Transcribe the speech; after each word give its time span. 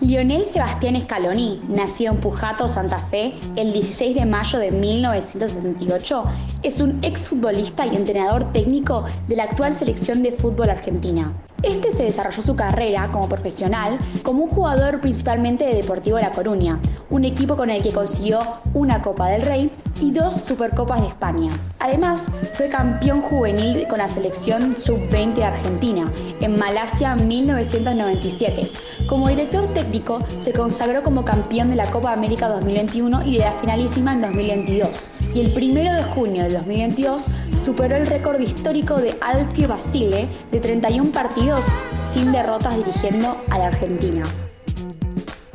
Lionel 0.00 0.44
Sebastián 0.44 1.00
Scaloni 1.00 1.60
nació 1.68 2.12
en 2.12 2.18
Pujato, 2.18 2.68
Santa 2.68 3.00
Fe, 3.00 3.34
el 3.56 3.72
16 3.72 4.14
de 4.14 4.26
mayo 4.26 4.60
de 4.60 4.70
1978. 4.70 6.24
Es 6.62 6.80
un 6.80 7.00
exfutbolista 7.02 7.84
y 7.84 7.96
entrenador 7.96 8.52
técnico 8.52 9.04
de 9.26 9.34
la 9.34 9.44
actual 9.44 9.74
selección 9.74 10.22
de 10.22 10.30
fútbol 10.30 10.70
argentina. 10.70 11.32
Este 11.62 11.90
se 11.90 12.04
desarrolló 12.04 12.40
su 12.40 12.54
carrera 12.54 13.10
como 13.10 13.28
profesional 13.28 13.98
como 14.22 14.44
un 14.44 14.50
jugador 14.50 15.00
principalmente 15.00 15.64
de 15.64 15.74
Deportivo 15.74 16.20
La 16.20 16.30
Coruña, 16.30 16.78
un 17.10 17.24
equipo 17.24 17.56
con 17.56 17.68
el 17.68 17.82
que 17.82 17.90
consiguió 17.92 18.38
una 18.74 19.02
Copa 19.02 19.26
del 19.26 19.42
Rey 19.42 19.72
y 20.00 20.12
dos 20.12 20.34
Supercopas 20.34 21.00
de 21.00 21.08
España. 21.08 21.50
Además, 21.80 22.30
fue 22.52 22.68
campeón 22.68 23.22
juvenil 23.22 23.88
con 23.88 23.98
la 23.98 24.08
selección 24.08 24.78
sub-20 24.78 25.34
de 25.34 25.44
Argentina 25.44 26.08
en 26.40 26.56
Malasia 26.56 27.16
1997. 27.16 28.70
Como 29.08 29.28
director 29.28 29.66
técnico, 29.74 30.20
se 30.36 30.52
consagró 30.52 31.02
como 31.02 31.24
campeón 31.24 31.70
de 31.70 31.76
la 31.76 31.90
Copa 31.90 32.12
América 32.12 32.48
2021 32.48 33.24
y 33.24 33.38
de 33.38 33.44
la 33.44 33.52
finalísima 33.52 34.12
en 34.12 34.20
2022. 34.20 35.10
Y 35.34 35.40
el 35.40 35.52
1 35.52 35.92
de 35.92 36.04
junio 36.04 36.44
de 36.44 36.52
2022 36.52 37.30
superó 37.60 37.96
el 37.96 38.06
récord 38.06 38.38
histórico 38.38 38.96
de 38.96 39.16
Alfio 39.20 39.66
Basile 39.66 40.28
de 40.52 40.60
31 40.60 41.10
partidos 41.10 41.47
sin 41.56 42.30
derrotas 42.30 42.76
dirigiendo 42.76 43.36
a 43.48 43.58
la 43.58 43.68
Argentina. 43.68 44.22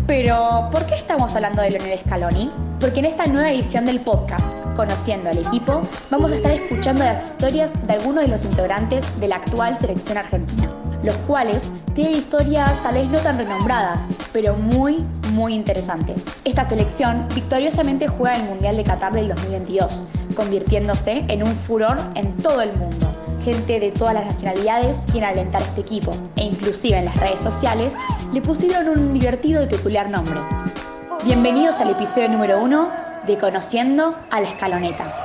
Pero, 0.07 0.67
¿por 0.71 0.85
qué 0.88 0.95
estamos 0.95 1.35
hablando 1.35 1.61
de 1.61 1.69
Leonel 1.69 1.99
Scaloni? 1.99 2.49
Porque 2.79 2.99
en 2.99 3.05
esta 3.05 3.27
nueva 3.27 3.52
edición 3.52 3.85
del 3.85 3.99
podcast, 3.99 4.57
Conociendo 4.75 5.29
al 5.29 5.38
equipo, 5.38 5.83
vamos 6.09 6.31
a 6.31 6.35
estar 6.35 6.52
escuchando 6.52 7.03
las 7.03 7.23
historias 7.23 7.85
de 7.85 7.93
algunos 7.93 8.23
de 8.23 8.27
los 8.27 8.43
integrantes 8.43 9.19
de 9.19 9.27
la 9.27 9.35
actual 9.35 9.77
selección 9.77 10.17
argentina, 10.17 10.67
los 11.03 11.16
cuales 11.27 11.73
tienen 11.94 12.16
historias 12.16 12.81
tal 12.81 12.95
vez 12.95 13.07
no 13.09 13.19
tan 13.19 13.38
renombradas, 13.38 14.07
pero 14.31 14.55
muy, 14.55 15.05
muy 15.33 15.53
interesantes. 15.53 16.25
Esta 16.44 16.67
selección 16.67 17.28
victoriosamente 17.35 18.07
juega 18.07 18.35
el 18.35 18.45
Mundial 18.45 18.78
de 18.78 18.83
Qatar 18.83 19.13
del 19.13 19.28
2022, 19.28 20.05
convirtiéndose 20.35 21.23
en 21.28 21.44
un 21.44 21.55
furor 21.55 22.00
en 22.16 22.35
todo 22.38 22.61
el 22.61 22.73
mundo. 22.73 23.12
Gente 23.44 23.81
de 23.81 23.91
todas 23.91 24.13
las 24.13 24.25
nacionalidades 24.25 24.99
quiere 25.11 25.27
alentar 25.27 25.61
este 25.61 25.81
equipo 25.81 26.16
e 26.38 26.45
inclusive 26.45 26.97
en 26.97 27.05
las 27.05 27.17
redes 27.17 27.41
sociales 27.41 27.97
le 28.31 28.41
pusieron 28.41 28.88
un 28.88 29.13
divertido 29.13 29.61
y 29.61 29.67
peculiar 29.67 30.09
nombre. 30.09 30.39
Bienvenidos 31.25 31.81
al 31.81 31.89
episodio 31.89 32.30
número 32.30 32.61
uno 32.61 32.88
de 33.27 33.38
Conociendo 33.38 34.16
a 34.31 34.39
la 34.39 34.47
Escaloneta. 34.47 35.22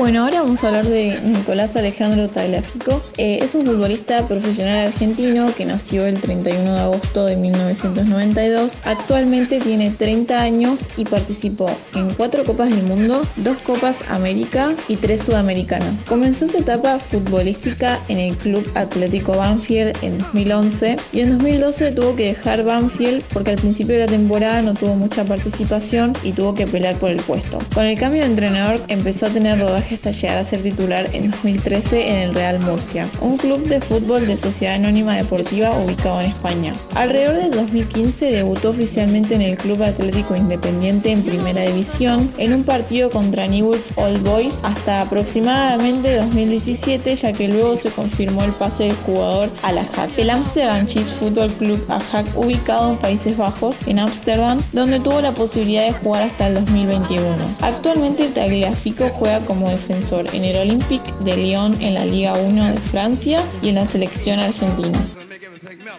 Bueno, 0.00 0.22
ahora 0.22 0.40
vamos 0.40 0.64
a 0.64 0.68
hablar 0.68 0.86
de 0.86 1.20
Nicolás 1.20 1.76
Alejandro 1.76 2.26
Tagliafico. 2.26 3.02
Eh, 3.18 3.40
es 3.42 3.54
un 3.54 3.66
futbolista 3.66 4.26
profesional 4.26 4.86
argentino 4.86 5.54
que 5.54 5.66
nació 5.66 6.06
el 6.06 6.18
31 6.22 6.72
de 6.72 6.80
agosto 6.80 7.26
de 7.26 7.36
1992. 7.36 8.80
Actualmente 8.86 9.60
tiene 9.60 9.90
30 9.90 10.40
años 10.40 10.88
y 10.96 11.04
participó 11.04 11.70
en 11.94 12.14
cuatro 12.14 12.44
Copas 12.44 12.70
del 12.70 12.82
Mundo, 12.84 13.26
dos 13.36 13.58
Copas 13.58 13.98
América 14.08 14.74
y 14.88 14.96
tres 14.96 15.20
Sudamericanas. 15.20 16.02
Comenzó 16.08 16.48
su 16.48 16.56
etapa 16.56 16.98
futbolística 16.98 18.00
en 18.08 18.20
el 18.20 18.34
Club 18.38 18.72
Atlético 18.76 19.36
Banfield 19.36 19.98
en 20.00 20.16
2011 20.16 20.96
y 21.12 21.20
en 21.20 21.36
2012 21.36 21.92
tuvo 21.92 22.16
que 22.16 22.28
dejar 22.28 22.64
Banfield 22.64 23.22
porque 23.34 23.50
al 23.50 23.58
principio 23.58 23.96
de 23.96 24.06
la 24.06 24.10
temporada 24.10 24.62
no 24.62 24.72
tuvo 24.72 24.96
mucha 24.96 25.26
participación 25.26 26.14
y 26.22 26.32
tuvo 26.32 26.54
que 26.54 26.66
pelear 26.66 26.96
por 26.96 27.10
el 27.10 27.18
puesto. 27.18 27.58
Con 27.74 27.84
el 27.84 27.98
cambio 27.98 28.22
de 28.22 28.28
entrenador 28.28 28.80
empezó 28.88 29.26
a 29.26 29.28
tener 29.28 29.60
rodaje 29.60 29.89
hasta 29.94 30.10
llegar 30.10 30.38
a 30.38 30.44
ser 30.44 30.62
titular 30.62 31.08
en 31.12 31.30
2013 31.30 32.10
en 32.10 32.16
el 32.16 32.34
Real 32.34 32.58
Murcia, 32.60 33.08
un 33.20 33.36
club 33.36 33.62
de 33.64 33.80
fútbol 33.80 34.26
de 34.26 34.36
Sociedad 34.36 34.76
Anónima 34.76 35.16
Deportiva 35.16 35.76
ubicado 35.78 36.20
en 36.20 36.30
España. 36.30 36.74
Alrededor 36.94 37.36
del 37.36 37.50
2015 37.50 38.30
debutó 38.30 38.70
oficialmente 38.70 39.34
en 39.34 39.42
el 39.42 39.56
Club 39.56 39.82
Atlético 39.82 40.36
Independiente 40.36 41.10
en 41.10 41.22
Primera 41.22 41.62
División 41.62 42.30
en 42.38 42.52
un 42.52 42.64
partido 42.64 43.10
contra 43.10 43.46
Newell's 43.46 43.86
Old 43.96 44.22
Boys 44.22 44.60
hasta 44.62 45.02
aproximadamente 45.02 46.16
2017 46.16 47.16
ya 47.16 47.32
que 47.32 47.48
luego 47.48 47.76
se 47.76 47.90
confirmó 47.90 48.44
el 48.44 48.52
pase 48.52 48.84
del 48.84 48.96
jugador 48.96 49.50
a 49.62 49.72
la 49.72 49.82
HAC. 49.82 50.18
El 50.18 50.30
Amsterdam 50.30 50.86
Cheese 50.86 51.12
Football 51.14 51.50
Club 51.52 51.84
AJAC 51.88 52.26
ubicado 52.36 52.92
en 52.92 52.98
Países 52.98 53.36
Bajos, 53.36 53.76
en 53.86 53.98
Ámsterdam, 53.98 54.62
donde 54.72 55.00
tuvo 55.00 55.20
la 55.20 55.32
posibilidad 55.32 55.86
de 55.86 55.92
jugar 55.92 56.22
hasta 56.22 56.48
el 56.48 56.54
2021. 56.54 57.36
Actualmente 57.60 58.28
Tagliafico 58.28 59.08
juega 59.08 59.40
como 59.40 59.70
defensor 59.80 60.26
en 60.34 60.44
el 60.44 60.56
Olympique 60.56 61.12
de 61.20 61.36
Lyon 61.36 61.80
en 61.80 61.94
la 61.94 62.04
Liga 62.04 62.34
1 62.34 62.72
de 62.72 62.78
Francia 62.78 63.42
y 63.62 63.70
en 63.70 63.76
la 63.76 63.86
selección 63.86 64.38
argentina. 64.38 64.98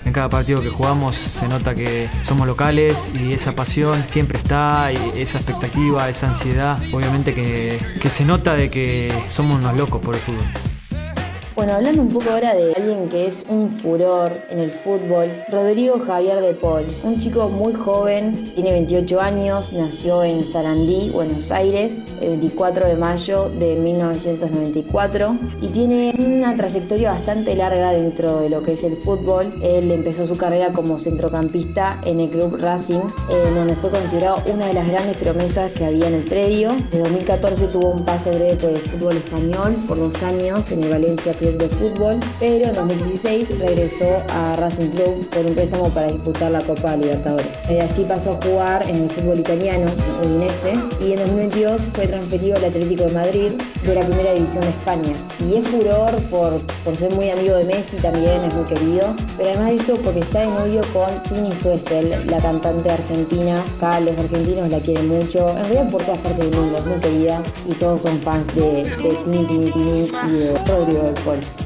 En 0.05 0.13
cada 0.13 0.29
partido 0.29 0.61
que 0.61 0.69
jugamos 0.69 1.15
se 1.15 1.47
nota 1.47 1.75
que 1.75 2.09
somos 2.23 2.47
locales 2.47 3.11
y 3.13 3.33
esa 3.33 3.53
pasión 3.53 4.03
siempre 4.11 4.37
está, 4.37 4.91
y 4.91 5.19
esa 5.19 5.37
expectativa, 5.37 6.09
esa 6.09 6.29
ansiedad, 6.29 6.79
obviamente 6.91 7.33
que, 7.33 7.79
que 8.01 8.09
se 8.09 8.25
nota 8.25 8.55
de 8.55 8.69
que 8.69 9.11
somos 9.29 9.59
unos 9.59 9.75
locos 9.75 10.01
por 10.01 10.15
el 10.15 10.21
fútbol. 10.21 10.70
Bueno, 11.53 11.73
hablando 11.73 12.01
un 12.01 12.07
poco 12.07 12.29
ahora 12.29 12.55
de 12.55 12.73
alguien 12.73 13.09
que 13.09 13.27
es 13.27 13.45
un 13.49 13.69
furor 13.69 14.31
en 14.49 14.59
el 14.59 14.71
fútbol, 14.71 15.27
Rodrigo 15.49 15.99
Javier 15.99 16.39
de 16.39 16.53
Paul, 16.53 16.85
un 17.03 17.19
chico 17.19 17.49
muy 17.49 17.73
joven, 17.73 18.49
tiene 18.55 18.71
28 18.71 19.19
años, 19.19 19.73
nació 19.73 20.23
en 20.23 20.45
Sarandí, 20.45 21.09
Buenos 21.09 21.51
Aires, 21.51 22.05
el 22.21 22.29
24 22.29 22.87
de 22.87 22.95
mayo 22.95 23.49
de 23.49 23.75
1994 23.75 25.35
y 25.61 25.67
tiene 25.67 26.13
una 26.17 26.55
trayectoria 26.55 27.11
bastante 27.11 27.53
larga 27.53 27.91
dentro 27.91 28.39
de 28.39 28.49
lo 28.49 28.63
que 28.63 28.73
es 28.73 28.85
el 28.85 28.95
fútbol. 28.95 29.51
Él 29.61 29.91
empezó 29.91 30.25
su 30.25 30.37
carrera 30.37 30.71
como 30.71 30.99
centrocampista 30.99 31.99
en 32.05 32.21
el 32.21 32.29
club 32.29 32.55
Racing, 32.61 33.01
donde 33.55 33.75
fue 33.75 33.89
considerado 33.89 34.41
una 34.45 34.67
de 34.67 34.73
las 34.73 34.87
grandes 34.87 35.17
promesas 35.17 35.69
que 35.71 35.83
había 35.83 36.07
en 36.07 36.13
el 36.13 36.23
predio. 36.23 36.71
En 36.93 37.03
2014 37.03 37.67
tuvo 37.67 37.89
un 37.89 38.05
paso 38.05 38.29
breve 38.29 38.55
por 38.55 38.79
fútbol 38.79 39.17
español 39.17 39.75
por 39.85 39.97
dos 39.97 40.23
años 40.23 40.71
en 40.71 40.85
el 40.85 40.89
Valencia 40.89 41.33
de 41.57 41.69
fútbol, 41.69 42.19
pero 42.39 42.65
en 42.65 42.75
2016 42.75 43.59
regresó 43.59 44.07
a 44.29 44.55
Racing 44.55 44.89
Club 44.89 45.29
por 45.29 45.45
un 45.45 45.53
préstamo 45.53 45.89
para 45.89 46.07
disputar 46.07 46.51
la 46.51 46.61
Copa 46.61 46.95
Libertadores. 46.95 47.69
Y 47.69 47.79
allí 47.79 48.03
pasó 48.05 48.31
a 48.31 48.45
jugar 48.45 48.89
en 48.89 49.03
el 49.03 49.09
fútbol 49.09 49.39
italiano, 49.39 49.91
Udinese, 50.23 50.73
y 51.01 51.13
en 51.13 51.19
2022 51.19 51.81
fue 51.93 52.07
transferido 52.07 52.57
al 52.57 52.65
Atlético 52.65 53.05
de 53.05 53.13
Madrid 53.13 53.51
de 53.83 53.95
la 53.95 54.01
Primera 54.01 54.33
División 54.33 54.63
de 54.63 54.69
España. 54.69 55.13
Y 55.39 55.55
es 55.55 55.67
furor 55.67 56.11
por, 56.29 56.59
por 56.83 56.95
ser 56.95 57.11
muy 57.11 57.29
amigo 57.29 57.55
de 57.55 57.65
Messi 57.65 57.97
también, 57.97 58.41
es 58.43 58.53
muy 58.53 58.65
querido, 58.65 59.15
pero 59.37 59.49
además 59.49 59.69
de 59.69 59.75
esto 59.77 59.97
porque 60.03 60.19
está 60.19 60.41
de 60.41 60.47
novio 60.47 60.81
con 60.93 61.23
Tini 61.23 61.51
Fuessel, 61.55 62.27
la 62.27 62.37
cantante 62.39 62.89
argentina. 62.89 63.63
Acá 63.77 63.99
los 63.99 64.17
argentinos 64.17 64.69
la 64.69 64.79
quieren 64.79 65.07
mucho, 65.07 65.49
en 65.49 65.57
realidad 65.57 65.89
por 65.89 66.03
todas 66.03 66.19
partes 66.19 66.49
del 66.49 66.59
mundo, 66.59 66.77
es 66.77 66.85
muy 66.85 66.99
querida 66.99 67.41
y 67.67 67.73
todos 67.73 68.01
son 68.01 68.19
fans 68.21 68.47
de, 68.55 68.83
de 68.83 69.17
Tini, 69.25 69.45
Tini, 69.45 69.71
Tini 69.71 70.01
y 70.01 70.31
de 70.31 70.53
Rodrigo 70.67 71.03
Folha. 71.31 71.60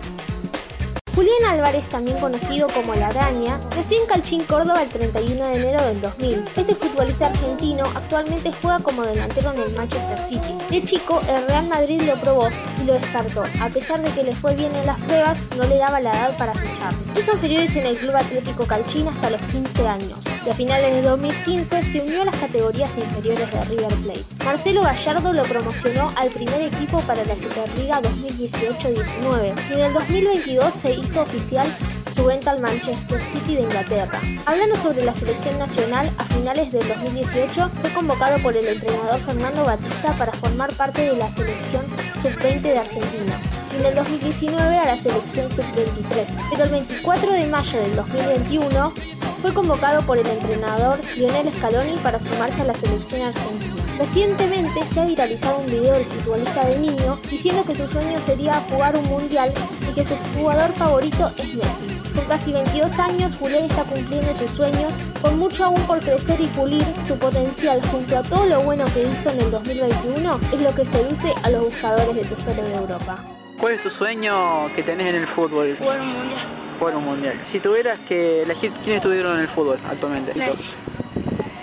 Julián 1.15 1.45
Álvarez, 1.47 1.87
también 1.87 2.17
conocido 2.17 2.67
como 2.67 2.93
La 2.93 3.07
Araña, 3.07 3.57
nació 3.73 4.01
en 4.01 4.05
Calchín, 4.05 4.43
Córdoba 4.43 4.83
el 4.83 4.89
31 4.89 5.45
de 5.45 5.55
enero 5.55 5.81
del 5.85 6.01
2000. 6.01 6.43
Este 6.57 6.75
futbolista 6.75 7.27
argentino 7.27 7.85
actualmente 7.95 8.51
juega 8.61 8.79
como 8.79 9.03
delantero 9.03 9.53
en 9.53 9.61
el 9.61 9.73
Manchester 9.75 10.19
City. 10.19 10.53
De 10.69 10.83
chico, 10.83 11.21
el 11.29 11.47
Real 11.47 11.67
Madrid 11.67 12.01
lo 12.01 12.15
probó 12.15 12.49
y 12.81 12.85
lo 12.85 12.93
descartó. 12.95 13.45
A 13.61 13.69
pesar 13.69 14.01
de 14.01 14.11
que 14.11 14.25
le 14.25 14.33
fue 14.33 14.55
bien 14.55 14.75
en 14.75 14.85
las 14.85 14.99
pruebas, 15.03 15.41
no 15.55 15.63
le 15.63 15.77
daba 15.77 16.01
la 16.01 16.11
edad 16.11 16.37
para 16.37 16.53
fichar. 16.53 16.93
Hizo 17.17 17.31
inferiores 17.31 17.73
en 17.77 17.85
el 17.85 17.95
Club 17.95 18.17
Atlético 18.17 18.65
Calchín 18.65 19.07
hasta 19.07 19.29
los 19.29 19.41
15 19.43 19.87
años 19.87 20.19
y 20.45 20.49
a 20.49 20.53
finales 20.53 20.93
de 20.95 21.01
2015 21.01 21.81
se 21.81 22.01
unió 22.01 22.23
a 22.23 22.25
las 22.25 22.35
categorías 22.35 22.91
inferiores 22.97 23.49
de 23.51 23.63
River 23.63 23.93
Plate. 24.03 24.25
Marcelo 24.43 24.81
Gallardo 24.83 25.31
lo 25.31 25.43
promocionó 25.43 26.11
al 26.17 26.29
primer 26.29 26.61
equipo 26.61 26.99
para 27.01 27.23
la 27.23 27.35
Superliga 27.35 28.01
2018-19 28.01 29.53
y 29.69 29.73
en 29.73 29.79
el 29.79 29.93
2022 29.93 30.73
se 30.73 30.93
hizo 30.93 31.04
oficial 31.13 31.67
su 32.15 32.25
venta 32.25 32.51
al 32.51 32.61
Manchester 32.61 33.21
City 33.31 33.55
de 33.55 33.61
Inglaterra. 33.61 34.19
Hablando 34.45 34.75
sobre 34.77 35.03
la 35.03 35.13
selección 35.13 35.57
nacional, 35.59 36.09
a 36.17 36.23
finales 36.23 36.71
del 36.71 36.87
2018 36.87 37.69
fue 37.81 37.89
convocado 37.91 38.39
por 38.39 38.55
el 38.55 38.65
entrenador 38.65 39.19
Fernando 39.19 39.63
Batista 39.63 40.15
para 40.17 40.31
formar 40.33 40.71
parte 40.73 41.01
de 41.01 41.17
la 41.17 41.29
selección 41.29 41.85
sub-20 42.21 42.61
de 42.61 42.77
Argentina 42.77 43.39
y 43.71 43.79
en 43.79 43.85
el 43.85 43.95
2019 43.95 44.77
a 44.77 44.85
la 44.85 44.97
selección 44.97 45.49
sub-23. 45.51 46.25
Pero 46.49 46.63
el 46.63 46.71
24 46.71 47.33
de 47.33 47.45
mayo 47.47 47.79
del 47.79 47.95
2021 47.95 48.93
fue 49.41 49.53
convocado 49.53 50.01
por 50.05 50.17
el 50.17 50.27
entrenador 50.27 50.99
Lionel 51.15 51.53
Scaloni 51.53 51.97
para 52.01 52.19
sumarse 52.19 52.61
a 52.61 52.65
la 52.65 52.73
selección 52.73 53.21
argentina. 53.21 53.84
Recientemente 53.97 54.85
se 54.91 54.99
ha 54.99 55.05
viralizado 55.05 55.59
un 55.59 55.67
video 55.67 55.93
del 55.93 56.03
futbolista 56.03 56.65
de 56.65 56.79
niño 56.79 57.17
diciendo 57.31 57.63
que 57.65 57.75
su 57.75 57.87
sueño 57.87 58.19
sería 58.19 58.55
jugar 58.69 58.95
un 58.97 59.05
mundial 59.05 59.49
y 59.89 59.93
que 59.93 60.03
su 60.03 60.15
jugador 60.37 60.73
favorito 60.73 61.31
es 61.37 61.55
Messi. 61.55 62.13
Con 62.13 62.25
casi 62.25 62.51
22 62.51 62.99
años, 62.99 63.35
Julián 63.35 63.63
está 63.63 63.83
cumpliendo 63.83 64.35
sus 64.35 64.51
sueños, 64.51 64.93
con 65.21 65.39
mucho 65.39 65.63
aún 65.63 65.81
por 65.83 65.99
crecer 65.99 66.39
y 66.41 66.47
pulir 66.47 66.83
su 67.07 67.17
potencial 67.17 67.79
junto 67.89 68.17
a 68.17 68.23
todo 68.23 68.45
lo 68.45 68.61
bueno 68.61 68.83
que 68.93 69.03
hizo 69.03 69.31
en 69.31 69.39
el 69.39 69.51
2021, 69.51 70.39
es 70.53 70.61
lo 70.61 70.75
que 70.75 70.85
seduce 70.85 71.33
a 71.43 71.49
los 71.49 71.63
buscadores 71.65 72.15
de 72.15 72.23
tesoro 72.23 72.63
de 72.63 72.75
Europa. 72.75 73.17
¿Cuál 73.59 73.75
es 73.75 73.83
tu 73.83 73.89
sueño 73.91 74.73
que 74.75 74.83
tenés 74.83 75.07
en 75.07 75.15
el 75.15 75.27
fútbol? 75.27 75.73
Jugar 75.79 76.01
un 76.01 76.07
mundial. 76.07 76.47
Jugar 76.79 76.95
un 76.97 77.05
mundial. 77.05 77.41
Si 77.53 77.59
tuvieras 77.61 77.97
que 78.07 78.41
elegir 78.41 78.71
quiénes 78.83 78.97
estuvieron 78.97 79.35
en 79.35 79.41
el 79.41 79.47
fútbol 79.47 79.79
actualmente. 79.89 80.33
Messi. 80.35 80.63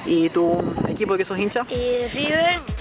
¿Y 0.06 0.31
tu 0.31 0.58
equipo 1.02 1.16
que 1.16 1.25
sos 1.25 1.38
hincha? 1.38 1.66
Y 1.69 2.06
River. 2.12 2.71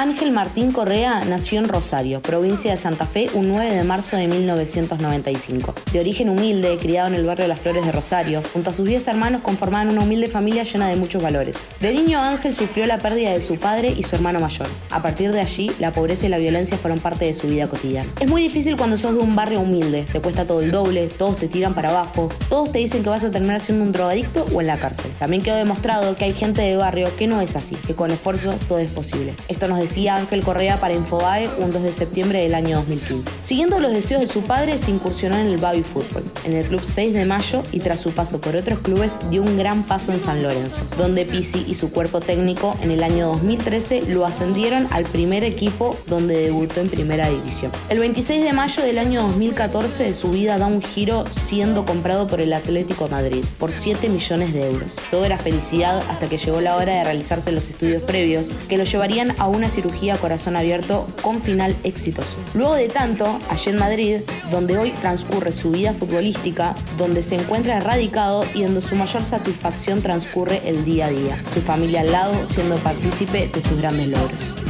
Ángel 0.00 0.30
Martín 0.30 0.70
Correa 0.70 1.24
nació 1.24 1.58
en 1.58 1.66
Rosario, 1.66 2.22
provincia 2.22 2.70
de 2.70 2.76
Santa 2.76 3.04
Fe, 3.04 3.30
un 3.34 3.48
9 3.48 3.74
de 3.74 3.82
marzo 3.82 4.16
de 4.16 4.28
1995. 4.28 5.74
De 5.92 5.98
origen 5.98 6.28
humilde, 6.28 6.78
criado 6.80 7.08
en 7.08 7.16
el 7.16 7.26
barrio 7.26 7.48
Las 7.48 7.58
Flores 7.58 7.84
de 7.84 7.90
Rosario, 7.90 8.40
junto 8.52 8.70
a 8.70 8.72
sus 8.72 8.86
10 8.86 9.08
hermanos 9.08 9.42
conformaban 9.42 9.88
una 9.88 10.02
humilde 10.02 10.28
familia 10.28 10.62
llena 10.62 10.86
de 10.86 10.94
muchos 10.94 11.20
valores. 11.20 11.66
De 11.80 11.92
niño 11.92 12.20
Ángel 12.20 12.54
sufrió 12.54 12.86
la 12.86 12.98
pérdida 12.98 13.32
de 13.32 13.42
su 13.42 13.58
padre 13.58 13.92
y 13.98 14.04
su 14.04 14.14
hermano 14.14 14.38
mayor. 14.38 14.68
A 14.90 15.02
partir 15.02 15.32
de 15.32 15.40
allí, 15.40 15.72
la 15.80 15.92
pobreza 15.92 16.26
y 16.26 16.28
la 16.28 16.38
violencia 16.38 16.78
fueron 16.78 17.00
parte 17.00 17.24
de 17.24 17.34
su 17.34 17.48
vida 17.48 17.66
cotidiana. 17.66 18.08
Es 18.20 18.28
muy 18.28 18.42
difícil 18.42 18.76
cuando 18.76 18.96
sos 18.96 19.14
de 19.14 19.20
un 19.20 19.34
barrio 19.34 19.62
humilde, 19.62 20.06
te 20.12 20.20
cuesta 20.20 20.46
todo 20.46 20.60
el 20.60 20.70
doble, 20.70 21.08
todos 21.08 21.38
te 21.38 21.48
tiran 21.48 21.74
para 21.74 21.90
abajo, 21.90 22.28
todos 22.48 22.70
te 22.70 22.78
dicen 22.78 23.02
que 23.02 23.08
vas 23.08 23.24
a 23.24 23.32
terminar 23.32 23.64
siendo 23.64 23.82
un 23.82 23.90
drogadicto 23.90 24.46
o 24.54 24.60
en 24.60 24.68
la 24.68 24.76
cárcel. 24.76 25.10
También 25.18 25.42
quedó 25.42 25.56
demostrado 25.56 26.14
que 26.14 26.24
hay 26.24 26.34
gente 26.34 26.62
de 26.62 26.76
barrio 26.76 27.08
que 27.16 27.26
no 27.26 27.40
es 27.40 27.56
así, 27.56 27.74
que 27.84 27.96
con 27.96 28.12
esfuerzo 28.12 28.54
todo 28.68 28.78
es 28.78 28.92
posible. 28.92 29.34
Esto 29.48 29.66
nos 29.66 29.87
decía 29.88 30.16
Ángel 30.16 30.42
Correa 30.42 30.76
para 30.76 30.92
Infobae 30.92 31.48
un 31.60 31.72
2 31.72 31.82
de 31.82 31.92
septiembre 31.92 32.42
del 32.42 32.54
año 32.54 32.76
2015. 32.76 33.30
Siguiendo 33.42 33.80
los 33.80 33.90
deseos 33.90 34.20
de 34.20 34.26
su 34.26 34.42
padre, 34.42 34.76
se 34.76 34.90
incursionó 34.90 35.38
en 35.38 35.46
el 35.46 35.56
baby 35.56 35.82
fútbol, 35.82 36.24
en 36.44 36.52
el 36.52 36.66
club 36.66 36.82
6 36.84 37.14
de 37.14 37.24
mayo 37.24 37.62
y 37.72 37.80
tras 37.80 37.98
su 38.00 38.10
paso 38.10 38.38
por 38.38 38.54
otros 38.54 38.80
clubes 38.80 39.18
dio 39.30 39.40
un 39.40 39.56
gran 39.56 39.84
paso 39.84 40.12
en 40.12 40.20
San 40.20 40.42
Lorenzo, 40.42 40.82
donde 40.98 41.24
Pisi 41.24 41.64
y 41.66 41.74
su 41.74 41.90
cuerpo 41.90 42.20
técnico 42.20 42.76
en 42.82 42.90
el 42.90 43.02
año 43.02 43.28
2013 43.28 44.02
lo 44.12 44.26
ascendieron 44.26 44.88
al 44.90 45.04
primer 45.04 45.42
equipo 45.42 45.96
donde 46.06 46.42
debutó 46.42 46.82
en 46.82 46.90
primera 46.90 47.30
división. 47.30 47.72
El 47.88 47.98
26 48.00 48.44
de 48.44 48.52
mayo 48.52 48.82
del 48.82 48.98
año 48.98 49.22
2014 49.22 50.12
su 50.12 50.32
vida 50.32 50.58
da 50.58 50.66
un 50.66 50.82
giro 50.82 51.24
siendo 51.30 51.86
comprado 51.86 52.26
por 52.26 52.42
el 52.42 52.52
Atlético 52.52 53.08
Madrid 53.08 53.42
por 53.58 53.72
7 53.72 54.10
millones 54.10 54.52
de 54.52 54.66
euros. 54.66 54.96
Todo 55.10 55.24
era 55.24 55.38
felicidad 55.38 56.02
hasta 56.10 56.26
que 56.26 56.36
llegó 56.36 56.60
la 56.60 56.76
hora 56.76 56.94
de 56.94 57.04
realizarse 57.04 57.52
los 57.52 57.70
estudios 57.70 58.02
previos 58.02 58.50
que 58.68 58.76
lo 58.76 58.84
llevarían 58.84 59.34
a 59.38 59.48
una 59.48 59.70
cirugía 59.78 60.16
corazón 60.16 60.56
abierto 60.56 61.06
con 61.22 61.40
final 61.40 61.76
exitoso. 61.84 62.40
Luego 62.54 62.74
de 62.74 62.88
tanto, 62.88 63.38
allí 63.48 63.70
en 63.70 63.78
Madrid, 63.78 64.16
donde 64.50 64.76
hoy 64.76 64.90
transcurre 65.00 65.52
su 65.52 65.70
vida 65.70 65.94
futbolística, 65.94 66.74
donde 66.96 67.22
se 67.22 67.36
encuentra 67.36 67.78
radicado 67.78 68.44
y 68.54 68.64
donde 68.64 68.82
su 68.82 68.96
mayor 68.96 69.22
satisfacción 69.22 70.02
transcurre 70.02 70.62
el 70.64 70.84
día 70.84 71.06
a 71.06 71.10
día, 71.10 71.36
su 71.54 71.60
familia 71.60 72.00
al 72.00 72.10
lado 72.10 72.34
siendo 72.44 72.74
partícipe 72.78 73.48
de 73.54 73.62
sus 73.62 73.80
grandes 73.80 74.10
logros. 74.10 74.67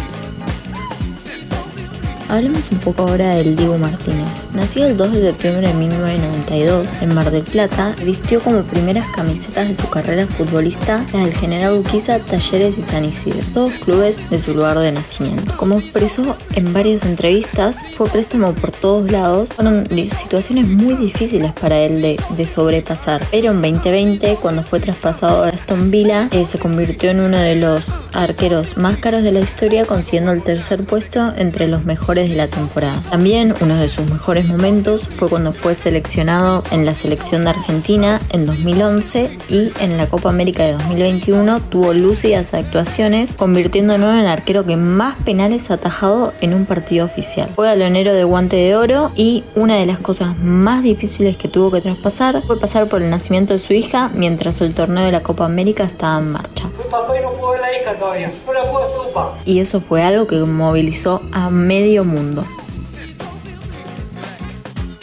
Hablemos 2.29 2.63
un 2.71 2.79
poco 2.79 3.03
ahora 3.03 3.37
del 3.37 3.57
Diego 3.57 3.79
Martínez. 3.79 4.49
Nacido 4.53 4.87
el 4.87 4.99
2 4.99 5.13
de 5.13 5.23
septiembre 5.31 5.67
de 5.67 5.73
1992 5.73 6.89
en 7.01 7.15
Mar 7.15 7.31
del 7.31 7.43
Plata, 7.43 7.95
vistió 8.05 8.41
como 8.41 8.63
primeras 8.65 9.07
camisetas 9.15 9.67
de 9.69 9.75
su 9.75 9.89
carrera 9.89 10.27
futbolista 10.27 11.05
las 11.15 11.25
del 11.25 11.33
General 11.33 11.73
Urquiza, 11.73 12.19
Talleres 12.19 12.77
y 12.77 12.83
San 12.83 13.07
Isidro, 13.07 13.41
todos 13.55 13.73
clubes 13.79 14.29
de 14.29 14.41
su 14.41 14.53
lugar 14.53 14.79
de 14.79 14.93
nacimiento. 14.93 15.55
Como 15.57 15.79
expresó 15.79 16.37
en 16.55 16.75
varias 16.75 17.05
entrevistas, 17.05 17.79
fue 17.97 18.11
préstamo 18.11 18.53
por 18.53 18.73
todos 18.73 19.11
lados. 19.11 19.55
Fueron 19.55 19.87
situaciones 19.87 20.69
muy 20.69 20.95
difíciles 20.97 21.53
para 21.53 21.79
él 21.79 22.03
de, 22.03 22.21
de 22.37 22.47
sobrepasar, 22.47 23.27
pero 23.31 23.53
en 23.53 23.63
2020, 23.63 24.37
cuando 24.37 24.63
fue 24.63 24.81
traspasado 24.81 25.45
a 25.45 25.49
Aston 25.49 25.91
Villa, 25.91 26.29
eh, 26.33 26.45
se 26.45 26.59
convirtió 26.59 27.11
en 27.11 27.21
uno 27.21 27.39
de 27.39 27.57
los 27.57 28.01
arqueros 28.13 28.77
más 28.77 28.99
caros 28.99 29.23
de 29.23 29.33
la 29.33 29.41
historia, 29.41 29.87
consiguiendo 29.87 30.33
el 30.33 30.43
tercer 30.43 30.85
puesto 30.85 31.33
entre 31.37 31.69
los 31.69 31.87
mejores 31.87 32.18
de 32.26 32.37
la 32.37 32.47
temporada. 32.47 32.99
También 33.11 33.55
uno 33.61 33.76
de 33.76 33.88
sus 33.88 34.09
mejores 34.11 34.47
momentos 34.47 35.09
fue 35.09 35.29
cuando 35.29 35.53
fue 35.53 35.75
seleccionado 35.75 36.62
en 36.70 36.87
la 36.87 36.94
selección 36.94 37.44
de 37.44 37.50
Argentina 37.50 38.20
en 38.31 38.47
2011 38.47 39.31
y 39.49 39.73
en 39.81 39.97
la 39.97 40.06
Copa 40.06 40.31
América 40.31 40.65
de 40.65 40.73
2021 40.73 41.61
tuvo 41.61 41.93
lúcidas 41.93 42.55
actuaciones, 42.55 43.37
convirtiéndolo 43.37 44.11
en 44.11 44.19
el 44.19 44.26
arquero 44.26 44.65
que 44.65 44.76
más 44.76 45.17
penales 45.25 45.70
ha 45.70 45.75
atajado 45.75 46.32
en 46.41 46.55
un 46.55 46.67
partido 46.67 47.05
oficial. 47.05 47.50
Fue 47.55 47.67
galonero 47.67 48.15
de 48.15 48.25
guante 48.25 48.56
de 48.56 48.76
oro 48.76 49.11
y 49.15 49.44
una 49.55 49.76
de 49.76 49.87
las 49.87 49.99
cosas 49.99 50.38
más 50.38 50.82
difíciles 50.82 51.37
que 51.37 51.49
tuvo 51.49 51.70
que 51.70 51.81
traspasar 51.81 52.43
fue 52.47 52.59
pasar 52.59 52.88
por 52.88 53.03
el 53.03 53.11
nacimiento 53.11 53.53
de 53.53 53.59
su 53.59 53.73
hija 53.73 54.11
mientras 54.15 54.61
el 54.61 54.75
torneo 54.75 55.05
de 55.05 55.12
la 55.12 55.23
Copa 55.23 55.44
América 55.44 55.85
estaba 55.85 56.19
en 56.19 56.31
marcha. 56.31 56.69
Papá 56.90 57.19
y 57.19 57.23
no 57.23 57.32
puedo 57.32 57.52
ver 57.52 57.61
la 57.61 57.76
hija 57.76 57.94
todavía, 57.94 58.32
no 58.46 58.52
la 58.52 58.70
puedo 58.70 58.87
sopa. 58.87 59.35
Y 59.44 59.61
eso 59.61 59.81
fue 59.81 60.02
algo 60.02 60.26
que 60.26 60.37
movilizó 60.37 61.23
a 61.32 61.50
medio 61.50 62.05
mundo. 62.05 62.44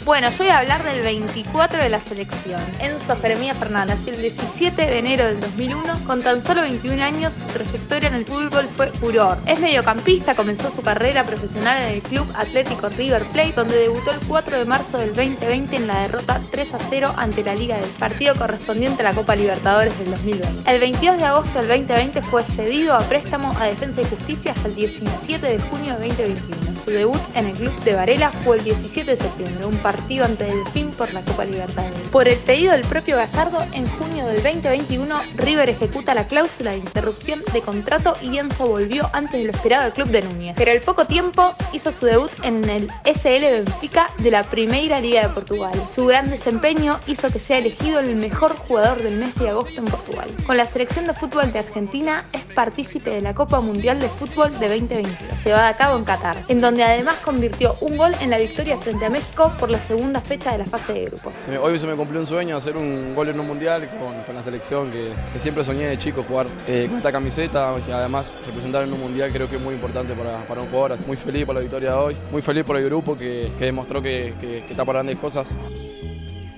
Bueno, 0.06 0.30
yo 0.30 0.36
voy 0.38 0.50
a 0.50 0.60
hablar 0.60 0.84
del 0.84 1.02
24 1.02 1.82
de 1.82 1.88
la 1.88 1.98
selección. 1.98 2.60
Enzo 2.78 3.16
Jeremías 3.16 3.56
Fernández 3.56 4.06
el 4.06 4.22
17 4.22 4.86
de 4.86 4.98
enero 5.00 5.24
del 5.24 5.40
2001. 5.40 6.04
Con 6.06 6.22
tan 6.22 6.40
solo 6.40 6.60
21 6.60 7.02
años, 7.02 7.34
su 7.34 7.44
trayectoria 7.52 8.10
en 8.10 8.14
el 8.14 8.24
fútbol 8.24 8.68
fue 8.68 8.86
furor. 8.86 9.36
Es 9.48 9.58
mediocampista, 9.58 10.36
comenzó 10.36 10.70
su 10.70 10.82
carrera 10.82 11.24
profesional 11.24 11.82
en 11.82 11.94
el 11.94 12.02
club 12.02 12.24
Atlético 12.36 12.88
River 12.90 13.24
Plate, 13.32 13.54
donde 13.56 13.78
debutó 13.78 14.12
el 14.12 14.20
4 14.28 14.58
de 14.58 14.64
marzo 14.66 14.98
del 14.98 15.12
2020 15.12 15.74
en 15.74 15.88
la 15.88 15.98
derrota 16.02 16.40
3 16.52 16.74
a 16.74 16.78
0 16.88 17.14
ante 17.16 17.42
la 17.42 17.56
Liga 17.56 17.76
del 17.76 17.90
partido 17.90 18.36
correspondiente 18.36 19.02
a 19.02 19.10
la 19.10 19.12
Copa 19.12 19.34
Libertadores 19.34 19.98
del 19.98 20.12
2020. 20.12 20.70
El 20.70 20.78
22 20.78 21.16
de 21.16 21.24
agosto 21.24 21.58
del 21.58 21.66
2020 21.66 22.22
fue 22.22 22.44
cedido 22.44 22.94
a 22.94 23.00
préstamo 23.00 23.52
a 23.58 23.64
Defensa 23.64 24.02
y 24.02 24.04
Justicia 24.04 24.52
hasta 24.52 24.68
el 24.68 24.76
17 24.76 25.44
de 25.44 25.58
junio 25.58 25.98
de 25.98 26.10
2021. 26.10 26.80
Su 26.84 26.92
debut 26.92 27.20
en 27.34 27.46
el 27.46 27.56
club 27.56 27.74
de 27.82 27.96
Varela 27.96 28.30
fue 28.30 28.58
el 28.58 28.62
17 28.64 29.10
de 29.10 29.16
septiembre, 29.16 29.66
un 29.66 29.76
partido 29.78 29.95
ante 30.24 30.48
el 30.48 30.66
fin 30.68 30.90
por 30.92 31.12
la 31.12 31.20
Copa 31.20 31.44
Libertadores. 31.44 32.08
Por 32.10 32.28
el 32.28 32.38
pedido 32.38 32.72
del 32.72 32.82
propio 32.82 33.16
Gallardo, 33.16 33.58
en 33.72 33.86
junio 33.86 34.26
del 34.26 34.42
2021, 34.42 35.14
River 35.38 35.70
ejecuta 35.70 36.14
la 36.14 36.26
cláusula 36.26 36.72
de 36.72 36.78
interrupción 36.78 37.40
de 37.52 37.60
contrato 37.60 38.16
y 38.22 38.38
Enzo 38.38 38.66
volvió 38.66 39.10
antes 39.12 39.32
de 39.32 39.44
lo 39.44 39.50
esperado 39.50 39.84
al 39.84 39.92
club 39.92 40.08
de 40.08 40.22
Núñez. 40.22 40.54
Pero 40.56 40.70
al 40.72 40.80
poco 40.80 41.06
tiempo 41.06 41.52
hizo 41.72 41.92
su 41.92 42.06
debut 42.06 42.30
en 42.42 42.68
el 42.68 42.90
SL 43.04 43.42
Benfica 43.42 44.08
de 44.18 44.30
la 44.30 44.44
Primeira 44.44 45.00
Liga 45.00 45.22
de 45.22 45.34
Portugal. 45.34 45.72
Su 45.94 46.06
gran 46.06 46.30
desempeño 46.30 47.00
hizo 47.06 47.30
que 47.30 47.40
sea 47.40 47.58
elegido 47.58 48.00
el 48.00 48.16
mejor 48.16 48.56
jugador 48.56 49.02
del 49.02 49.16
mes 49.16 49.34
de 49.34 49.50
agosto 49.50 49.80
en 49.80 49.86
Portugal. 49.86 50.30
Con 50.46 50.56
la 50.56 50.66
selección 50.66 51.06
de 51.06 51.14
fútbol 51.14 51.52
de 51.52 51.58
Argentina 51.58 52.26
es 52.32 52.44
partícipe 52.54 53.10
de 53.10 53.22
la 53.22 53.34
Copa 53.34 53.60
Mundial 53.60 54.00
de 54.00 54.08
Fútbol 54.08 54.50
de 54.58 54.68
2022, 54.68 55.44
llevada 55.44 55.68
a 55.68 55.76
cabo 55.76 55.98
en 55.98 56.04
Qatar, 56.04 56.44
en 56.48 56.60
donde 56.60 56.84
además 56.84 57.16
convirtió 57.24 57.76
un 57.80 57.96
gol 57.96 58.12
en 58.20 58.30
la 58.30 58.38
victoria 58.38 58.76
frente 58.78 59.04
a 59.04 59.10
México 59.10 59.52
por 59.58 59.70
la 59.70 59.78
segunda 59.86 60.20
fecha 60.20 60.52
de 60.52 60.58
la 60.58 60.66
fase 60.66 60.92
de 60.92 61.04
grupos. 61.06 61.32
Hoy 61.60 61.78
se 61.78 61.86
me 61.86 61.94
cumplió 61.94 62.20
un 62.20 62.26
sueño 62.26 62.56
hacer 62.56 62.76
un 62.76 63.14
gol 63.14 63.28
en 63.28 63.38
un 63.38 63.46
mundial 63.46 63.88
con, 64.00 64.14
con 64.24 64.34
la 64.34 64.42
selección 64.42 64.90
que, 64.90 65.12
siempre 65.38 65.64
soñé 65.64 65.86
de 65.86 65.98
chico 65.98 66.24
jugar 66.26 66.46
eh, 66.66 66.86
con 66.88 66.96
esta 66.96 67.12
camiseta 67.12 67.74
y 67.86 67.90
además 67.92 68.34
representar 68.46 68.84
en 68.84 68.92
un 68.92 69.00
mundial 69.00 69.30
creo 69.32 69.48
que 69.48 69.56
es 69.56 69.62
muy 69.62 69.74
importante 69.74 70.14
para, 70.14 70.60
un 70.60 70.68
jugador. 70.68 70.96
Muy 71.06 71.16
feliz 71.16 71.44
por 71.46 71.54
la 71.54 71.60
victoria 71.60 71.90
de 71.90 71.96
hoy, 71.96 72.16
muy 72.32 72.42
feliz 72.42 72.64
por 72.64 72.76
el 72.76 72.84
grupo 72.84 73.16
que, 73.16 73.50
demostró 73.60 74.02
que- 74.02 74.34
que 74.40 74.58
está 74.70 74.84
para 74.84 74.98
grandes 75.00 75.18
cosas. 75.18 75.48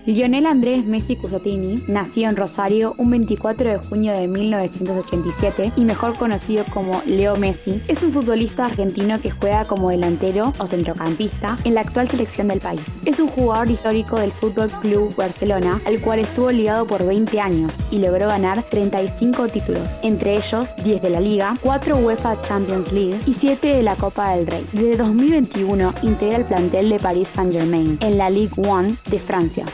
Lionel 0.08 0.46
Andrés 0.46 0.86
Messi 0.86 1.16
Cusatini 1.16 1.82
nació 1.86 2.30
en 2.30 2.36
Rosario 2.36 2.94
un 2.96 3.10
24 3.10 3.68
de 3.68 3.76
junio 3.76 4.14
de 4.14 4.26
1987 4.26 5.72
y 5.76 5.84
mejor 5.84 6.16
conocido 6.16 6.64
como 6.72 7.02
Leo 7.04 7.36
Messi, 7.36 7.82
es 7.88 8.02
un 8.02 8.14
futbolista 8.14 8.64
argentino 8.64 9.20
que 9.20 9.30
juega 9.30 9.66
como 9.66 9.90
delantero 9.90 10.54
o 10.56 10.66
centrocampista 10.66 11.58
en 11.64 11.74
la 11.74 11.82
actual 11.82 12.08
selección 12.08 12.48
del 12.48 12.60
país. 12.60 13.02
Es 13.04 13.20
un 13.20 13.28
jugador 13.28 13.68
histórico 13.68 14.18
del 14.18 14.32
Fútbol 14.32 14.70
Club 14.80 15.14
Barcelona, 15.14 15.78
al 15.84 16.00
cual 16.00 16.20
estuvo 16.20 16.50
ligado 16.50 16.86
por 16.86 17.04
20 17.04 17.38
años 17.38 17.74
y 17.90 17.98
logró 17.98 18.28
ganar 18.28 18.62
35 18.62 19.48
títulos, 19.48 20.00
entre 20.02 20.36
ellos 20.36 20.74
10 20.84 21.02
de 21.02 21.10
la 21.10 21.20
Liga, 21.20 21.58
4 21.60 21.98
UEFA 21.98 22.40
Champions 22.48 22.92
League 22.92 23.20
y 23.26 23.34
7 23.34 23.76
de 23.76 23.82
la 23.82 23.94
Copa 23.94 24.30
del 24.30 24.46
Rey. 24.46 24.66
Desde 24.72 24.96
2021 24.96 25.92
integra 26.02 26.38
el 26.38 26.44
plantel 26.46 26.88
de 26.88 26.98
Paris 26.98 27.28
Saint-Germain 27.28 27.98
en 28.00 28.16
la 28.16 28.30
Ligue 28.30 28.54
1 28.56 28.96
de 29.10 29.18
Francia. 29.18 29.66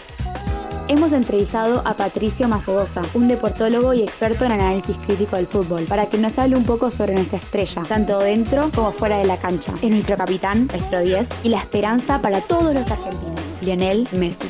Hemos 0.86 1.12
entrevistado 1.12 1.80
a 1.86 1.94
Patricio 1.94 2.46
Macedosa, 2.46 3.00
un 3.14 3.26
deportólogo 3.26 3.94
y 3.94 4.02
experto 4.02 4.44
en 4.44 4.52
análisis 4.52 4.96
crítico 5.06 5.36
del 5.36 5.46
fútbol, 5.46 5.84
para 5.84 6.06
que 6.06 6.18
nos 6.18 6.38
hable 6.38 6.56
un 6.56 6.64
poco 6.64 6.90
sobre 6.90 7.14
nuestra 7.14 7.38
estrella, 7.38 7.84
tanto 7.88 8.18
dentro 8.18 8.70
como 8.74 8.92
fuera 8.92 9.16
de 9.16 9.24
la 9.24 9.38
cancha. 9.38 9.72
Es 9.80 9.90
nuestro 9.90 10.18
capitán, 10.18 10.66
nuestro 10.66 11.00
10 11.00 11.44
y 11.44 11.48
la 11.48 11.58
esperanza 11.58 12.20
para 12.20 12.42
todos 12.42 12.74
los 12.74 12.90
argentinos, 12.90 13.40
Lionel 13.62 14.06
Messi. 14.12 14.48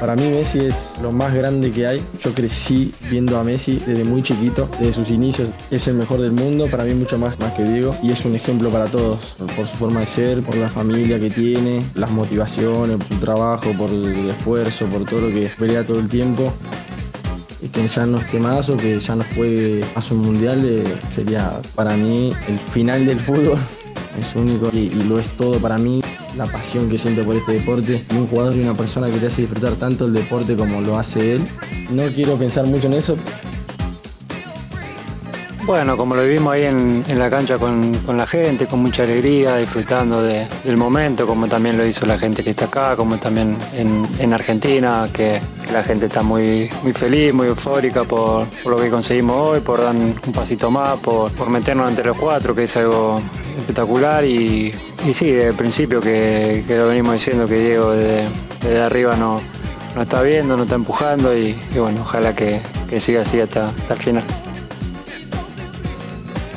Para 0.00 0.16
mí 0.16 0.28
Messi 0.28 0.58
es 0.58 0.94
lo 1.00 1.12
más 1.12 1.32
grande 1.32 1.70
que 1.70 1.86
hay. 1.86 2.02
Yo 2.22 2.34
crecí 2.34 2.92
viendo 3.10 3.38
a 3.38 3.44
Messi 3.44 3.80
desde 3.86 4.04
muy 4.04 4.22
chiquito, 4.22 4.68
desde 4.78 4.92
sus 4.92 5.10
inicios. 5.10 5.50
Es 5.70 5.86
el 5.86 5.94
mejor 5.94 6.20
del 6.20 6.32
mundo, 6.32 6.66
para 6.70 6.84
mí 6.84 6.94
mucho 6.94 7.16
más, 7.18 7.38
más 7.38 7.52
que 7.54 7.62
Diego. 7.62 7.94
Y 8.02 8.10
es 8.10 8.24
un 8.24 8.34
ejemplo 8.34 8.70
para 8.70 8.86
todos, 8.86 9.36
por 9.56 9.66
su 9.66 9.76
forma 9.76 10.00
de 10.00 10.06
ser, 10.06 10.42
por 10.42 10.56
la 10.56 10.68
familia 10.68 11.18
que 11.18 11.30
tiene, 11.30 11.80
las 11.94 12.10
motivaciones, 12.10 12.98
su 13.08 13.16
trabajo, 13.16 13.70
por 13.78 13.90
el 13.90 14.30
esfuerzo, 14.30 14.86
por 14.86 15.04
todo 15.04 15.22
lo 15.22 15.28
que 15.28 15.48
pelea 15.58 15.84
todo 15.84 16.00
el 16.00 16.08
tiempo. 16.08 16.52
Y 17.62 17.68
que 17.68 17.88
ya 17.88 18.04
no 18.04 18.18
esté 18.18 18.38
más 18.38 18.68
o 18.68 18.76
que 18.76 19.00
ya 19.00 19.14
no 19.14 19.24
juegue 19.34 19.82
más 19.94 20.10
un 20.10 20.18
mundial 20.18 20.62
eh, 20.64 20.84
sería 21.10 21.62
para 21.74 21.96
mí 21.96 22.30
el 22.46 22.58
final 22.58 23.06
del 23.06 23.18
fútbol 23.18 23.58
es 24.20 24.36
único 24.36 24.68
y 24.70 24.90
lo 24.90 25.18
es 25.18 25.30
todo 25.30 25.58
para 25.58 25.78
mí 25.78 26.02
la 26.36 26.46
pasión 26.46 26.88
que 26.88 26.98
siento 26.98 27.22
por 27.24 27.36
este 27.36 27.52
deporte 27.52 28.02
y 28.10 28.16
un 28.16 28.26
jugador 28.26 28.56
y 28.56 28.60
una 28.60 28.74
persona 28.74 29.10
que 29.10 29.18
te 29.18 29.26
hace 29.26 29.42
disfrutar 29.42 29.74
tanto 29.74 30.06
el 30.06 30.12
deporte 30.12 30.56
como 30.56 30.80
lo 30.80 30.98
hace 30.98 31.34
él. 31.34 31.44
No 31.90 32.04
quiero 32.14 32.36
pensar 32.36 32.66
mucho 32.66 32.86
en 32.86 32.94
eso, 32.94 33.16
bueno, 35.66 35.96
como 35.96 36.14
lo 36.14 36.22
vivimos 36.22 36.52
ahí 36.52 36.64
en, 36.64 37.18
la 37.18 37.30
cancha 37.30 37.58
con, 37.58 37.98
la 38.16 38.26
gente, 38.26 38.66
con 38.66 38.80
mucha 38.80 39.04
alegría, 39.04 39.56
disfrutando 39.56 40.22
del 40.22 40.76
momento, 40.76 41.26
como 41.26 41.48
también 41.48 41.78
lo 41.78 41.86
hizo 41.86 42.04
la 42.06 42.18
gente 42.18 42.44
que 42.44 42.50
está 42.50 42.66
acá, 42.66 42.96
como 42.96 43.16
también 43.16 43.56
en, 43.72 44.32
Argentina, 44.32 45.08
que, 45.12 45.40
la 45.72 45.82
gente 45.82 46.06
está 46.06 46.22
muy, 46.22 46.70
muy 46.82 46.92
feliz, 46.92 47.32
muy 47.32 47.48
eufórica 47.48 48.04
por, 48.04 48.46
lo 48.66 48.78
que 48.78 48.90
conseguimos 48.90 49.36
hoy, 49.36 49.60
por 49.60 49.80
dar 49.80 49.94
un 49.94 50.32
pasito 50.34 50.70
más, 50.70 50.98
por, 50.98 51.48
meternos 51.48 51.88
entre 51.88 52.04
los 52.04 52.18
cuatro, 52.18 52.54
que 52.54 52.64
es 52.64 52.76
algo 52.76 53.20
espectacular. 53.58 54.24
Y, 54.24 54.72
sí, 55.12 55.30
desde 55.30 55.48
el 55.48 55.54
principio 55.54 56.00
que, 56.00 56.64
lo 56.68 56.88
venimos 56.88 57.14
diciendo 57.14 57.46
que 57.46 57.58
Diego 57.58 57.92
desde, 57.92 58.82
arriba 58.82 59.16
no, 59.16 59.40
no 59.96 60.02
está 60.02 60.22
viendo, 60.22 60.56
no 60.56 60.64
está 60.64 60.74
empujando 60.74 61.36
y, 61.36 61.56
bueno, 61.74 62.02
ojalá 62.02 62.34
que, 62.34 62.60
siga 63.00 63.22
así 63.22 63.40
hasta 63.40 63.72
el 63.90 63.98
final. 63.98 64.24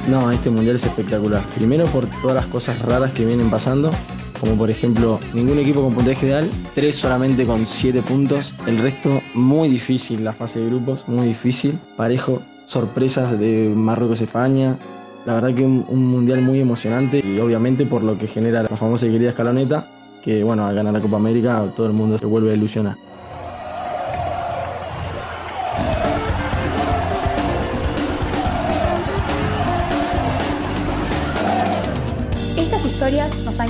No, 0.07 0.31
este 0.31 0.49
mundial 0.49 0.77
es 0.77 0.85
espectacular. 0.85 1.43
Primero 1.55 1.85
por 1.87 2.05
todas 2.21 2.35
las 2.35 2.45
cosas 2.45 2.81
raras 2.81 3.11
que 3.11 3.25
vienen 3.25 3.49
pasando, 3.49 3.91
como 4.39 4.55
por 4.55 4.69
ejemplo 4.69 5.19
ningún 5.33 5.59
equipo 5.59 5.83
con 5.83 5.93
puntaje 5.93 6.27
ideal, 6.27 6.49
tres 6.73 6.95
solamente 6.95 7.45
con 7.45 7.65
siete 7.65 8.01
puntos, 8.01 8.53
el 8.67 8.77
resto 8.77 9.21
muy 9.33 9.67
difícil 9.67 10.23
la 10.23 10.31
fase 10.31 10.59
de 10.59 10.67
grupos, 10.67 11.05
muy 11.07 11.27
difícil, 11.27 11.77
parejo, 11.97 12.41
sorpresas 12.67 13.37
de 13.37 13.73
Marruecos-España, 13.75 14.77
la 15.25 15.33
verdad 15.33 15.53
que 15.53 15.65
un, 15.65 15.83
un, 15.89 16.05
mundial 16.05 16.41
muy 16.41 16.61
emocionante 16.61 17.19
y 17.19 17.39
obviamente 17.39 17.85
por 17.85 18.01
lo 18.01 18.17
que 18.17 18.27
genera 18.27 18.63
la 18.63 18.77
famosa 18.77 19.05
y 19.07 19.11
querida 19.11 19.31
escaloneta, 19.31 19.87
que 20.23 20.41
bueno, 20.41 20.65
al 20.65 20.75
ganar 20.75 20.93
la 20.93 21.01
Copa 21.01 21.17
América 21.17 21.65
todo 21.75 21.87
el 21.87 21.93
mundo 21.93 22.17
se 22.17 22.25
vuelve 22.25 22.51
a 22.51 22.53
ilusionar. 22.53 22.95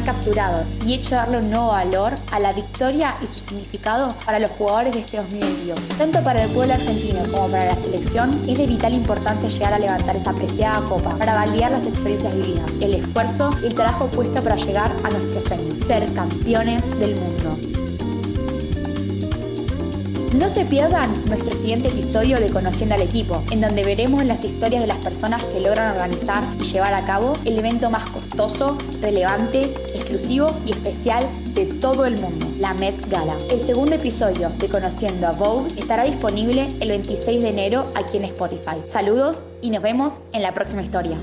Capturado 0.07 0.63
y 0.85 0.93
hecho 0.93 1.15
darle 1.15 1.39
un 1.39 1.49
nuevo 1.49 1.67
valor 1.67 2.13
a 2.31 2.39
la 2.39 2.53
victoria 2.53 3.15
y 3.21 3.27
su 3.27 3.39
significado 3.39 4.15
para 4.25 4.39
los 4.39 4.49
jugadores 4.51 4.93
de 4.93 5.01
este 5.01 5.17
2022. 5.17 5.79
Tanto 5.97 6.23
para 6.23 6.45
el 6.45 6.49
pueblo 6.51 6.75
argentino 6.75 7.19
como 7.29 7.49
para 7.49 7.65
la 7.65 7.75
selección, 7.75 8.31
es 8.47 8.57
de 8.57 8.67
vital 8.67 8.93
importancia 8.93 9.49
llegar 9.49 9.73
a 9.73 9.79
levantar 9.79 10.15
esta 10.15 10.29
apreciada 10.29 10.79
copa 10.87 11.09
para 11.17 11.35
validar 11.35 11.71
las 11.71 11.85
experiencias 11.85 12.33
vividas, 12.33 12.79
el 12.79 12.93
esfuerzo 12.93 13.49
y 13.61 13.65
el 13.65 13.75
trabajo 13.75 14.07
puesto 14.07 14.41
para 14.41 14.55
llegar 14.55 14.95
a 15.03 15.09
nuestro 15.09 15.41
sueño, 15.41 15.77
ser 15.77 16.09
campeones 16.13 16.97
del 16.99 17.15
mundo. 17.15 17.86
No 20.33 20.49
se 20.49 20.65
pierdan 20.65 21.09
nuestro 21.25 21.55
siguiente 21.55 21.87
episodio 21.87 22.39
de 22.39 22.49
Conociendo 22.49 22.95
al 22.95 23.01
Equipo, 23.01 23.41
en 23.49 23.61
donde 23.61 23.83
veremos 23.83 24.25
las 24.25 24.43
historias 24.43 24.81
de 24.81 24.87
las 24.87 24.97
personas 24.97 25.43
que 25.45 25.61
logran 25.61 25.93
organizar 25.93 26.43
y 26.59 26.63
llevar 26.63 26.93
a 26.93 27.05
cabo 27.05 27.33
el 27.45 27.57
evento 27.57 27.89
más 27.89 28.09
costoso, 28.09 28.77
relevante, 29.01 29.73
exclusivo 29.95 30.53
y 30.65 30.71
especial 30.71 31.25
de 31.53 31.65
todo 31.65 32.05
el 32.05 32.19
mundo, 32.19 32.45
la 32.59 32.73
Met 32.73 33.07
Gala. 33.09 33.37
El 33.49 33.59
segundo 33.59 33.95
episodio 33.95 34.49
de 34.57 34.67
Conociendo 34.67 35.27
a 35.27 35.31
Vogue 35.31 35.71
estará 35.77 36.03
disponible 36.03 36.67
el 36.81 36.89
26 36.89 37.41
de 37.41 37.49
enero 37.49 37.83
aquí 37.95 38.17
en 38.17 38.25
Spotify. 38.25 38.81
Saludos 38.85 39.47
y 39.61 39.69
nos 39.69 39.81
vemos 39.81 40.21
en 40.33 40.43
la 40.43 40.53
próxima 40.53 40.83
historia. 40.83 41.17